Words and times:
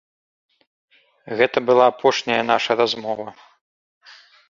Гэта 1.43 1.57
была 1.69 1.85
апошняя 1.95 2.41
наша 2.51 2.71
размова. 2.83 3.27